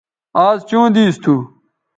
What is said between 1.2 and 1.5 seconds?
تھو